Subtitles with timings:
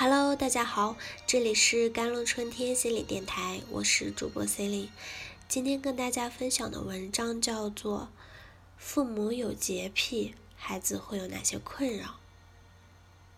[0.00, 4.90] Hello，大家好，这里是甘露春天心理电台，我是主播 c e l i n e
[5.48, 8.02] 今天跟大家分享的文章叫做
[8.76, 12.06] 《父母有洁癖，孩子会有哪些困扰》。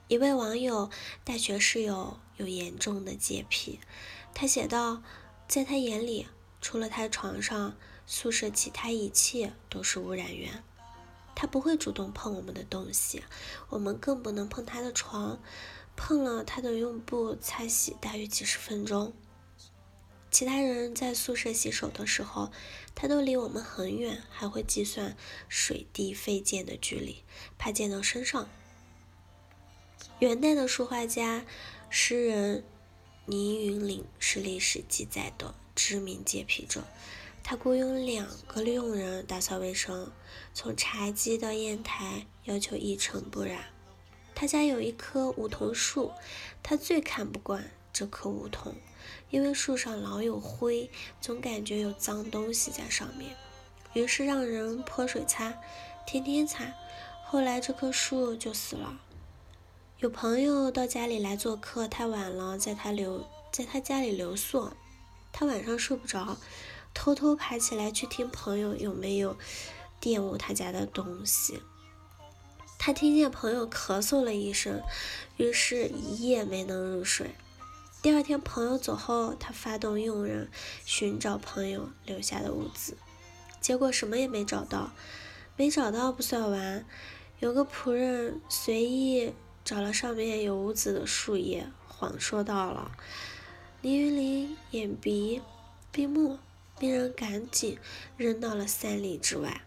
[0.09, 0.91] 一位网友
[1.25, 3.81] 大学室友有严重的洁癖，
[4.35, 5.03] 他写道，
[5.49, 6.27] 在他眼里，
[6.61, 7.75] 除了他床上，
[8.07, 10.63] 宿舍其他一切都是污染源。
[11.35, 13.23] 他不会主动碰我们的东西，
[13.71, 15.41] 我们更不能碰他的床。
[16.03, 19.13] 碰了，他都用布擦洗大约几十分钟。
[20.31, 22.51] 其他人在宿舍洗手的时候，
[22.95, 25.15] 他都离我们很远，还会计算
[25.47, 27.23] 水滴飞溅的距离，
[27.59, 28.49] 怕溅到身上。
[30.21, 31.45] 元代的书画家、
[31.91, 32.65] 诗人
[33.27, 36.83] 倪云林是历史记载的知名洁癖者。
[37.43, 40.11] 他雇佣两个佣人打扫卫生，
[40.55, 43.67] 从茶几到砚台，要求一尘不染。
[44.41, 46.13] 他家有一棵梧桐树，
[46.63, 48.75] 他最看不惯这棵梧桐，
[49.29, 50.89] 因为树上老有灰，
[51.21, 53.37] 总感觉有脏东西在上面。
[53.93, 55.53] 于是让人泼水擦，
[56.07, 56.73] 天天擦。
[57.27, 58.99] 后来这棵树就死了。
[59.99, 64.71] 有朋友到家里来做客，太晚了，在他留在他家里留宿。
[65.33, 66.39] 他晚上睡不着，
[66.95, 69.37] 偷偷爬起来去听朋友有没有
[70.01, 71.61] 玷污他家的东西。
[72.83, 74.81] 他听见朋友咳嗽了一声，
[75.37, 77.35] 于是一夜没能入睡。
[78.01, 80.51] 第二天朋友走后，他发动佣人
[80.87, 82.97] 寻找朋友留下的物资，
[83.61, 84.93] 结果什么也没找到。
[85.59, 86.87] 没找到不算完，
[87.41, 92.93] 有个仆人随意找了上面有污渍的树叶，谎说到了。
[93.83, 95.43] 倪云林眼鼻
[95.93, 96.39] 闭目，
[96.79, 97.79] 命人赶紧
[98.17, 99.61] 扔到了三里之外，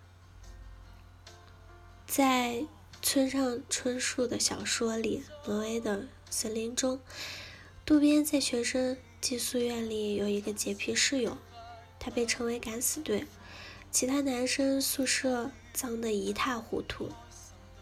[2.08, 2.66] 在。
[3.06, 7.02] 村上春树的小说里，《挪威的森林》中，
[7.86, 11.38] 渡边在学生寄宿院里有一个洁癖室友，
[12.00, 13.28] 他被称为“敢死队”。
[13.92, 17.10] 其他男生宿舍脏得一塌糊涂，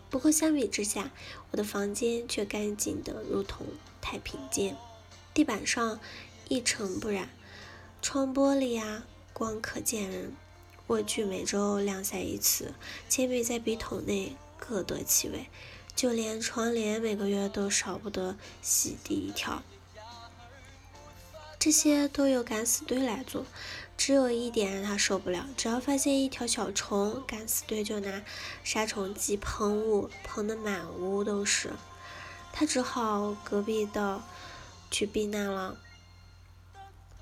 [0.09, 1.11] 不过相比之下，
[1.51, 3.67] 我的房间却干净得如同
[4.01, 4.75] 太平间，
[5.35, 5.99] 地板上
[6.49, 7.29] 一尘不染，
[8.01, 10.35] 窗玻璃啊光可见人，
[10.87, 12.73] 卧具每周晾晒一次，
[13.07, 14.35] 铅笔在笔筒内。
[14.61, 15.49] 各得其位，
[15.95, 19.63] 就连窗帘每个月都少不得洗涤一条。
[21.57, 23.45] 这些都由敢死队来做，
[23.97, 28.23] 只有一点让他受不了：只要发现一条小虫，敢死队就拿
[28.63, 31.71] 杀虫剂喷雾，喷得满屋都是。
[32.53, 34.21] 他只好隔壁的
[34.89, 35.77] 去避难了。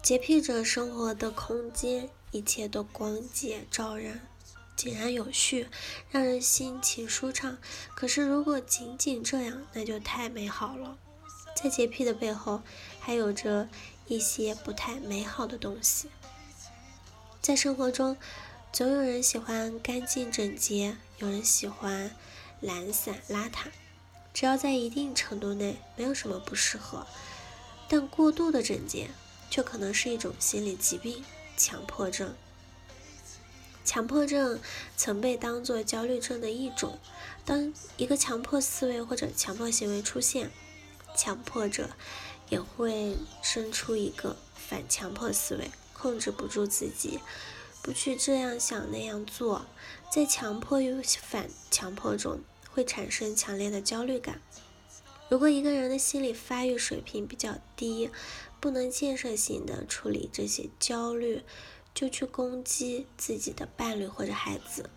[0.01, 4.21] 洁癖者生活的空间，一切都光洁照人。
[4.79, 5.67] 井然有序，
[6.09, 7.57] 让人心情舒畅。
[7.95, 10.97] 可是，如果仅仅这样，那就太美好了。
[11.53, 12.61] 在洁癖的背后，
[12.97, 13.67] 还有着
[14.07, 16.07] 一些不太美好的东西。
[17.41, 18.15] 在生活中，
[18.71, 22.15] 总有人喜欢干净整洁，有人喜欢
[22.61, 23.65] 懒散邋遢。
[24.33, 27.05] 只要在一定程度内，没有什么不适合。
[27.89, 29.09] 但过度的整洁，
[29.49, 31.25] 却可能是一种心理疾病——
[31.57, 32.33] 强迫症。
[33.89, 34.59] 强迫症
[34.95, 36.99] 曾被当作焦虑症的一种。
[37.43, 40.51] 当一个强迫思维或者强迫行为出现，
[41.17, 41.89] 强迫者
[42.49, 47.19] 也会生出一个反强迫思维，控制不住自己，
[47.81, 49.65] 不去这样想那样做。
[50.13, 54.39] 在强迫与反强迫中，会产生强烈的焦虑感。
[55.29, 58.11] 如果一个人的心理发育水平比较低，
[58.59, 61.41] 不能建设性的处理这些焦虑。
[61.99, 64.89] 就去攻击自己的伴侣或者孩子。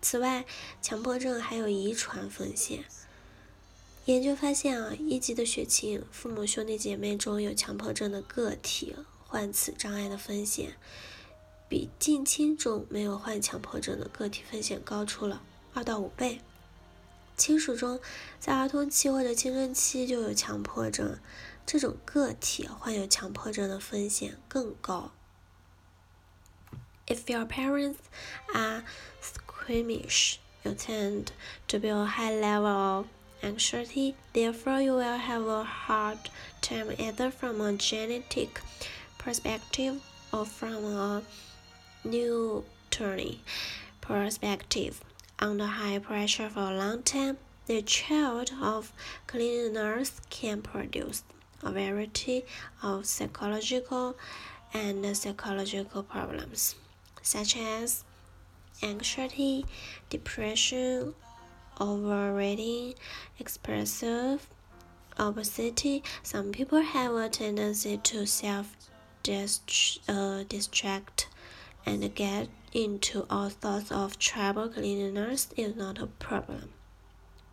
[0.00, 0.46] 此外，
[0.80, 2.86] 强迫症还有遗传风险。
[4.06, 8.96] 研究发现啊，一级的血亲、父母、兄弟姐妹中有强迫症的个体，
[9.26, 10.78] 患此障碍的风险，
[11.68, 15.42] 比近亲中没有患强迫症的个体风险高出了
[15.74, 16.40] 二到五倍。
[17.36, 18.00] 亲属中，
[18.40, 21.18] 在儿童期或者青春期就有强迫症，
[21.66, 25.12] 这种个体患有强迫症的风险更高。
[27.08, 28.00] If your parents
[28.52, 28.82] are
[29.20, 31.30] squeamish, you tend
[31.68, 33.06] to be a high level of
[33.44, 34.16] anxiety.
[34.32, 36.18] Therefore, you will have a hard
[36.62, 38.60] time either from a genetic
[39.18, 41.22] perspective or from a
[42.04, 43.36] nutritional
[44.00, 45.00] perspective.
[45.38, 48.92] Under high pressure for a long time, the child of
[49.28, 51.22] cleaners can produce
[51.62, 52.44] a variety
[52.82, 54.16] of psychological
[54.74, 56.74] and psychological problems
[57.26, 58.04] such as
[58.84, 59.66] anxiety,
[60.08, 61.12] depression,
[61.80, 62.94] overeating,
[63.40, 64.48] expressive
[65.18, 68.76] obesity, some people have a tendency to self
[70.08, 71.28] uh, distract
[71.84, 74.68] and get into all sorts of trouble.
[74.68, 76.70] Cleanliness is not a problem,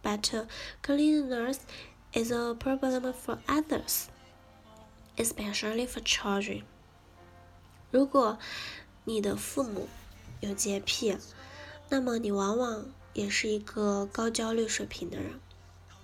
[0.03, 0.43] but uh,
[0.83, 1.65] cleanliness
[2.13, 4.09] is a problem for others,
[5.17, 6.61] especially for children.
[7.93, 8.39] 如果
[9.05, 9.88] 你的父母
[10.39, 11.17] 有洁癖，
[11.89, 15.39] 那么你往往也是一个高焦虑水平的人。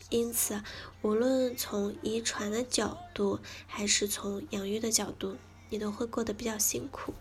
[0.10, 0.64] 因此，
[1.02, 5.38] 无论从遗传的角度，还是从养育的角度，
[5.70, 7.14] 你都会过得比较辛苦。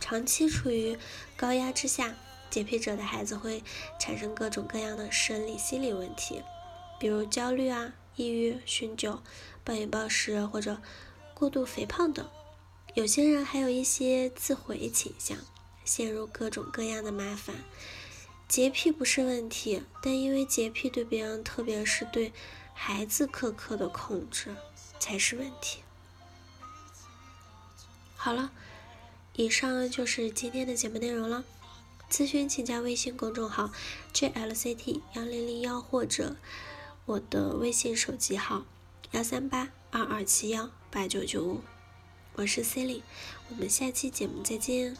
[0.00, 0.98] 长期处于
[1.36, 2.16] 高压之下，
[2.50, 3.62] 洁癖者的孩子会
[4.00, 6.42] 产生各种各样的生理、心理问题，
[6.98, 9.20] 比如焦虑啊、抑郁、酗酒、
[9.62, 10.78] 暴饮暴食或者
[11.34, 12.28] 过度肥胖等。
[12.94, 15.36] 有些人还有一些自毁倾向，
[15.84, 17.56] 陷入各种各样的麻烦。
[18.46, 22.32] 洁癖不是问题，但因为洁癖对别人，特别是对
[22.72, 24.54] 孩子苛刻的控制
[25.00, 25.80] 才是问题。
[28.14, 28.52] 好了，
[29.34, 31.44] 以上就是今天的节目内容了。
[32.08, 33.72] 咨询请加微信公众号
[34.12, 36.36] jlct 幺零零幺或者
[37.06, 38.64] 我的微信手机号
[39.10, 41.60] 幺三八二二七幺八九九五。
[42.36, 43.00] 我是 cilly
[43.48, 44.96] 我们下期节目再见。